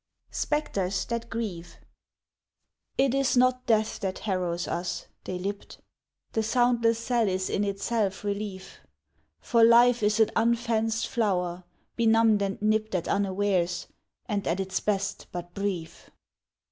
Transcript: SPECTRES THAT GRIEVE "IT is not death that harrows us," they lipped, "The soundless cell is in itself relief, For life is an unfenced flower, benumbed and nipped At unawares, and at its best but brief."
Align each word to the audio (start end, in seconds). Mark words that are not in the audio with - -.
SPECTRES 0.31 1.05
THAT 1.05 1.29
GRIEVE 1.29 1.77
"IT 2.97 3.13
is 3.13 3.37
not 3.37 3.67
death 3.67 3.99
that 3.99 4.17
harrows 4.17 4.67
us," 4.67 5.05
they 5.25 5.37
lipped, 5.37 5.79
"The 6.33 6.41
soundless 6.41 6.97
cell 6.97 7.27
is 7.27 7.51
in 7.51 7.63
itself 7.63 8.23
relief, 8.23 8.79
For 9.41 9.63
life 9.63 10.01
is 10.01 10.19
an 10.19 10.31
unfenced 10.35 11.07
flower, 11.07 11.65
benumbed 11.97 12.41
and 12.41 12.59
nipped 12.63 12.95
At 12.95 13.07
unawares, 13.07 13.85
and 14.25 14.47
at 14.47 14.59
its 14.59 14.79
best 14.79 15.27
but 15.31 15.53
brief." 15.53 16.09